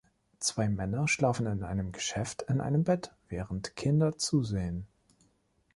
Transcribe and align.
Zwei 0.39 0.67
Männer 0.67 1.07
schlafen 1.07 1.45
in 1.45 1.63
einem 1.63 1.91
Geschäft 1.91 2.41
in 2.47 2.59
einem 2.59 2.83
Bett, 2.85 3.13
während 3.29 3.75
Kinder 3.75 4.17
zusehen. 4.17 4.87